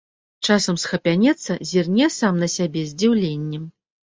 Часам 0.45 0.79
схапянецца, 0.83 1.57
зірне 1.73 2.09
сам 2.17 2.33
на 2.45 2.51
сябе 2.57 2.81
з 2.87 2.91
здзіўленнем. 2.95 3.73